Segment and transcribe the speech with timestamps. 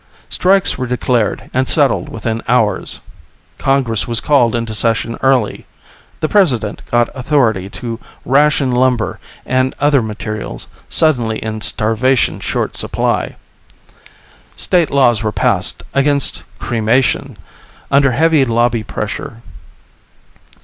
[0.29, 3.01] Strikes were declared and settled within hours.
[3.59, 5.67] Congress was called into session early.
[6.21, 13.35] The President got authority to ration lumber and other materials suddenly in starvation short supply.
[14.55, 17.37] State laws were passed against cremation,
[17.91, 19.43] under heavy lobby pressure.